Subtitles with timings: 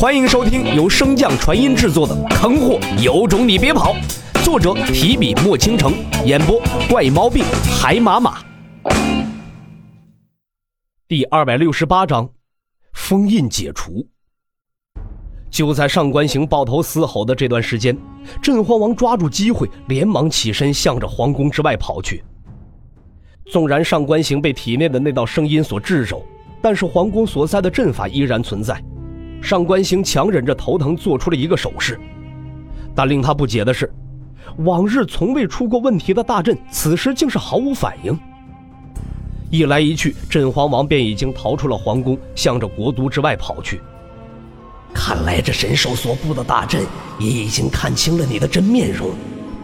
[0.00, 3.92] 欢迎收听由升降传音制作的《坑货有种你别跑》，
[4.42, 5.92] 作者提笔墨倾城，
[6.24, 6.58] 演播
[6.88, 7.44] 怪猫病
[7.78, 8.42] 海马马。
[11.06, 12.26] 第二百六十八章，
[12.94, 14.08] 封印解除。
[15.50, 17.94] 就在上官行抱头嘶吼的这段时间，
[18.40, 22.24] 镇荒王抓住机会，连忙起身向着皇宫之外跑去。
[23.52, 26.24] 纵然上官行被体内的那道声音所制肘，
[26.62, 28.82] 但是皇宫所在的阵法依然存在。
[29.40, 31.98] 上官行强忍着头疼，做出了一个手势。
[32.94, 33.92] 但令他不解的是，
[34.58, 38.18] 往日从未出过问题的大阵，此时竟是毫无反应。
[39.50, 43.80] 一来一去，镇荒王便已经逃出了皇宫，向着国都之外跑去。
[44.92, 46.82] 看来这神兽所布的大阵
[47.18, 49.10] 也已经看清了你的真面容，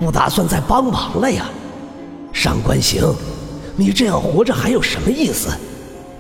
[0.01, 1.47] 不打算再帮忙了呀。
[2.33, 3.03] 上官行，
[3.77, 5.57] 你这样活着还有什么意思？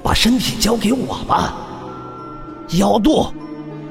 [0.02, 1.56] 把身体交给我吧。
[2.78, 3.26] 妖渡，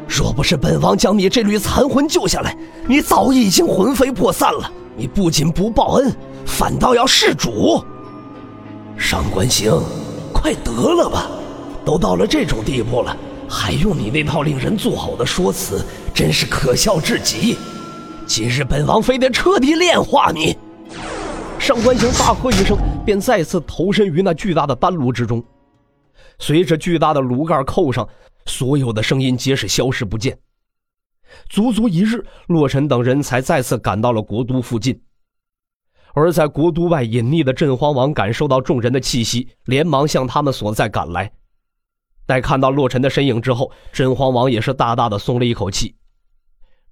[0.07, 4.71] 若不是本王将你这缕残魂救下来，你早已经魂飞魄散了。
[4.95, 7.83] 你不仅不报恩，反倒要弑主。
[8.97, 9.81] 上官行，
[10.33, 11.27] 快得了吧！
[11.83, 13.15] 都到了这种地步了。
[13.47, 15.83] 还用你那套令人作呕的说辞，
[16.13, 17.57] 真是可笑至极！
[18.25, 20.57] 今日本王非得彻底炼化你！
[21.59, 25.43] 上官行大喝一声，便再次投身于那巨大的丹炉之中。
[26.39, 28.07] 随着巨大的炉盖扣上，
[28.45, 30.37] 所有的声音皆是消失不见。
[31.49, 35.01] 足足一日，洛尘等人才再次赶到了国都附近。
[36.13, 41.29] 而在国都外隐匿的镇荒王感受到众人的气息，连忙向他们所在赶来。
[42.25, 45.95] 待看到洛尘的身影之后，镇荒王也是大大的松了一口气。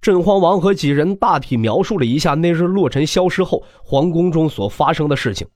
[0.01, 5.47] 镇荒王和几人大体描述了一下那日洛尘消失后皇宫中所发生的事情。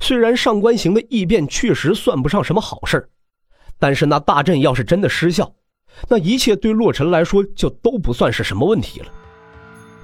[0.00, 3.08] 虽然上官行的异变确实算不上什么好事
[3.84, 5.52] 但是那大阵要是真的失效，
[6.08, 9.06] 那一切对洛尘来说就都不算是什么问题了。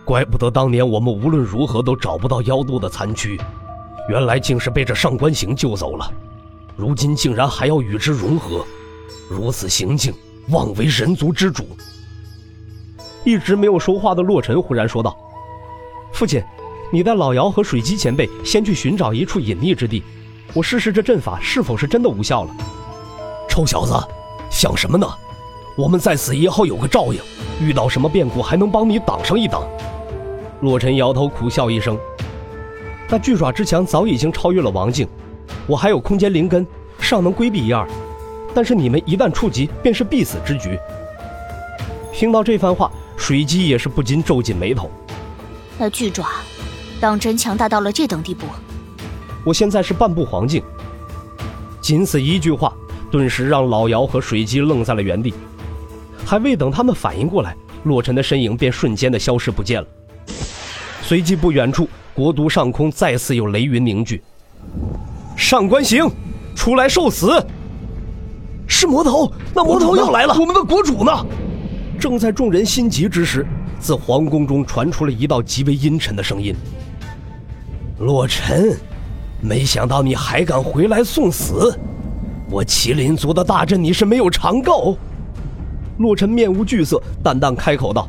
[0.05, 3.41] 怪不得当年我们无论如何都找不到妖都的残躯，
[4.11, 6.13] 原来竟是被这上官行救走了。
[6.77, 8.63] 如今竟然还要与之融合。
[9.31, 10.13] 如此行径，
[10.51, 11.67] 妄为人族之主。
[13.25, 15.17] 一直没有说话的洛尘忽然说道
[16.13, 16.43] ：“父亲，
[16.93, 20.03] 你带老姚和水姬前辈先去寻找一处隐匿之地，
[20.53, 22.55] 我试试这阵法是否是真的无效了。”
[23.51, 23.93] 臭小子，
[24.49, 25.07] 想什么呢？
[25.77, 27.21] 我们在此也好有个照应，
[27.61, 29.63] 遇到什么变故还能帮你挡上一挡。
[30.61, 31.99] 洛尘摇头苦笑一声
[33.11, 35.09] ：“那巨爪之强早已经超越了王境，
[35.67, 36.65] 我还有空间灵根，
[37.01, 37.87] 尚能规避一二。”
[38.55, 40.79] 但是你们一旦触及，便是必死之局。
[42.13, 44.91] 听到这番话，水姬也是不禁皱紧眉头。
[45.77, 46.27] 那巨爪，
[47.01, 48.47] 当真强大到了这等地步？
[49.45, 50.63] 我现在是半步黄境。
[51.81, 52.75] 仅此一句话，
[53.11, 55.35] 顿时让老姚和水姬愣在了原地。
[56.25, 59.89] 还未等他们反应过来，洛尘的身影便瞬间的消失不见了。
[61.03, 64.23] 随即不远处，国都上空再次有雷云凝聚。
[65.37, 66.09] 上官行，
[66.55, 67.45] 出来受死！
[68.69, 70.35] 是魔头，那魔头又来了！
[70.39, 71.27] 我们的国主呢？
[71.99, 73.45] 正在众人心急之时，
[73.81, 76.55] 自皇宫中传出了一道极为阴沉的声音
[77.99, 78.79] ：“洛尘，
[79.41, 81.77] 没想到你还敢回来送死！
[82.51, 84.97] 我麒麟族的大阵你是没有尝够。”
[85.99, 88.09] 洛尘面无惧色，淡淡开口道：“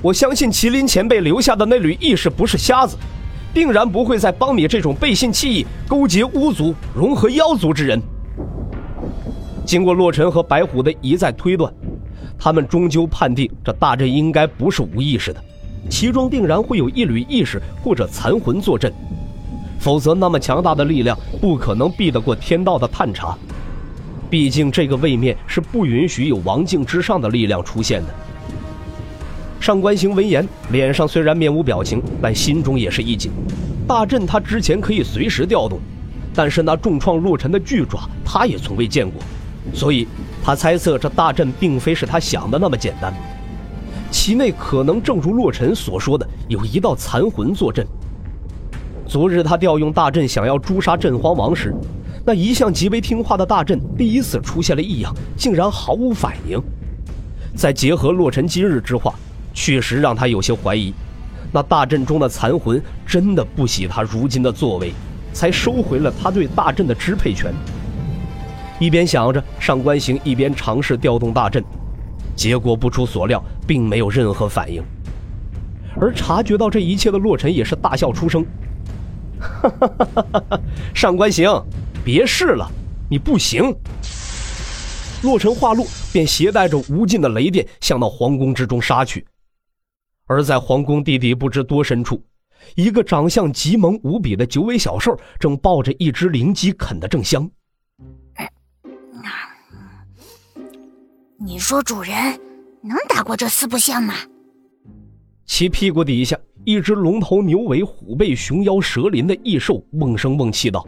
[0.00, 2.96] 我相信麒麟前辈留下的那缕意识不是瞎子，
[3.52, 8.00] 定然不会在帮你这种背信弃义、勾结巫族、融合妖族之人。”
[9.64, 11.72] 经过洛尘和白虎的一再推断，
[12.38, 15.42] 他们终究判定这大阵应该不是无意识的，
[15.90, 18.92] 其中定然会有一缕意识或者残魂坐镇，
[19.78, 23.36] 否则那么强大的力量不可能避得过天道的探查。
[24.28, 28.14] 毕竟这个位面是不允许有王境之上的力量出现的。
[29.60, 33.30] 上官行闻言，脸上虽然面无表情，但心中也是一紧。
[33.86, 35.78] 大阵他之前可以随时调动，
[36.34, 39.22] 但是那重创洛尘的巨爪，他也从未见过。
[39.72, 40.06] 所以，
[40.44, 43.12] 他猜测这大阵并非是他想的那么简单，
[44.10, 47.86] 其内可能正如洛尘所说的，有一道残魂坐镇。
[49.08, 51.72] 昨日他调用大阵想要诛杀镇荒王时，
[52.24, 56.60] 那一向极为听话的大阵第一次出现了异样，竟然毫无反应。
[57.54, 59.14] 再结合洛尘今日之话，
[59.54, 60.92] 确实让他有些怀疑，
[61.52, 64.92] 那大阵中的残魂真的不喜他如今的作为，
[65.32, 67.54] 才收回了他对大阵的支配权。
[68.80, 71.62] 一边想着，上官行一边尝试调动大阵，
[72.34, 74.82] 结果不出所料，并没有任何反应。
[75.98, 78.44] 而察觉到这一切的洛尘也是大笑出声：“！
[79.40, 80.60] 哈
[80.94, 81.50] 上官行，
[82.04, 82.70] 别试了，
[83.10, 83.74] 你不行。”
[85.22, 89.26] 洛尘话落便携带着无尽的雷电向那皇宫之中杀去。
[90.26, 92.22] 而在皇宫地底不知多深处，
[92.74, 97.48] 一个长相极萌无比的九尾小兽正抱着一只灵鸡啃得正香。
[101.38, 102.14] 你说主人
[102.82, 104.14] 能打过这四不像吗？
[105.46, 110.86] 其屁股底下，一只龙头牛尾虎背熊腰蛇鳞的异兽瓮声瓮气道：“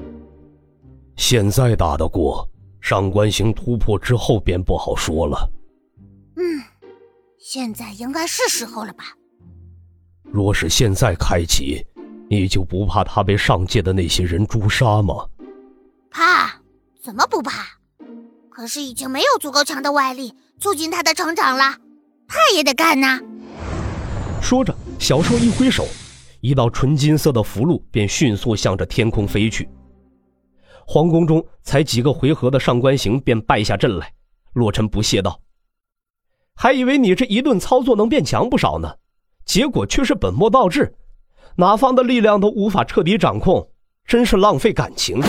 [1.16, 2.46] 现在打得过，
[2.80, 5.48] 上官行突破之后便不好说了。
[6.36, 6.42] ”“嗯，
[7.38, 9.04] 现在应该是时候了吧
[10.30, 11.86] ？”“若是现在开启，
[12.28, 15.26] 你就不怕他被上界的那些人诛杀吗
[16.10, 16.60] ？”“怕？
[17.00, 17.64] 怎么不怕？
[18.50, 21.78] 可是已经没有足够强的外力促进他的成长了，
[22.26, 23.20] 怕也得干呐。”
[24.40, 25.86] 说着，小兽一挥手，
[26.40, 29.68] 一道纯金色的符箓便迅速向着天空飞去。
[30.86, 34.10] 皇宫中才几个回合的上官行便败下阵来。
[34.54, 35.38] 洛尘不屑道
[36.56, 38.90] ：“还以为你这一顿操作能变强不少呢，
[39.44, 40.94] 结果却是本末倒置，
[41.56, 43.68] 哪方的力量都无法彻底掌控，
[44.06, 45.20] 真是浪费感情。”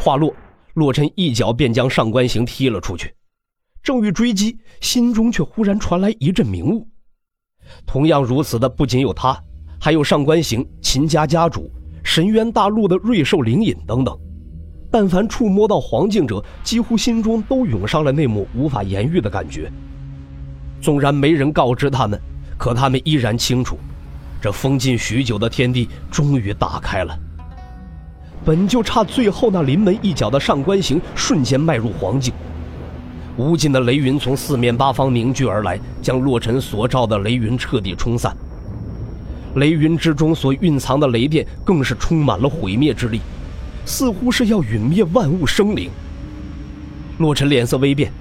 [0.00, 0.34] 话落，
[0.74, 3.14] 洛尘一脚便将上官行踢了出去，
[3.80, 6.88] 正欲追击，心中却忽然传来一阵明悟。
[7.86, 9.38] 同样如此的不仅有他，
[9.78, 11.70] 还有上官行、秦家家主、
[12.02, 14.16] 神渊大陆的瑞兽灵隐等等。
[14.90, 19.72] 但凡触摸到黄境者，几乎心中都涌上了那抹无法言喻的感觉。
[20.80, 22.20] 纵然没人告知他们，
[22.58, 23.78] 可他们依然清楚，
[24.40, 27.18] 这封禁许久的天地终于打开了。
[28.44, 32.34] 本就差最后那临门一脚的上官行，瞬间迈入黄境。
[33.36, 38.36] 无尽的雷云从四面八方凝聚而来，将洛尘所罩的雷云彻底冲散。
[39.56, 43.20] 雷云之中所蕴藏的雷电更是充满了毁灭之力，
[43.86, 45.90] 似乎是要陨灭万物生灵。
[47.18, 48.12] 洛尘脸色微变，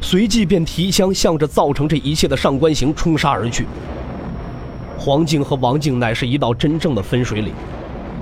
[0.00, 3.66] 随即便提枪向着造成这一切的上官行冲杀而去。
[4.98, 7.52] 黄静和王静乃是一道真正的分水岭，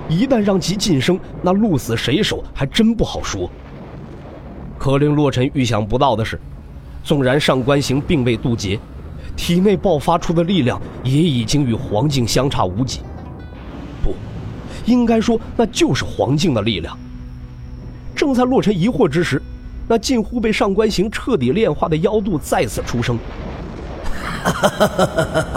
[0.09, 3.49] 一旦让其晋升，那鹿死谁手还真不好说。
[4.77, 6.39] 可令洛尘预想不到的是，
[7.03, 8.79] 纵然上官行并未渡劫，
[9.35, 12.99] 体内爆发出的力量也已经与黄境相差无几。
[14.03, 14.13] 不，
[14.85, 16.97] 应该说那就是黄境的力量。
[18.15, 19.41] 正在洛尘疑惑之时，
[19.87, 23.17] 那近乎被上官行彻底炼化的妖度再次出声
[24.43, 25.05] ：“哈哈哈哈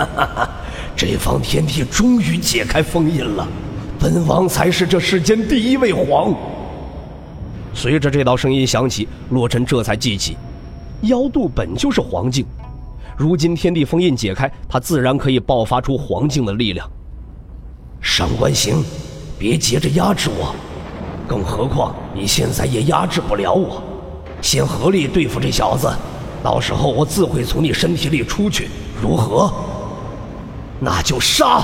[0.07, 0.51] 哈哈！
[0.95, 3.49] 这方天地终于解开封印了，
[3.99, 6.35] 本王才是这世间第一位皇。”
[7.73, 10.37] 随着这道声音响起，洛尘这才记起，
[11.03, 12.45] 妖渡本就是黄境，
[13.17, 16.89] 如今天地封印解开，他自然可以爆发出黄境的力量。
[18.01, 18.83] 上官行，
[19.39, 20.55] 别急着压制我，
[21.27, 23.83] 更何况你现在也压制不了我。
[24.43, 25.91] 先合力对付这小子，
[26.43, 28.69] 到时候我自会从你身体里出去，
[29.01, 29.53] 如何？
[30.81, 31.63] 那就杀！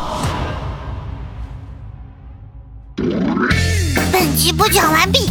[4.13, 5.31] 本集播讲完毕。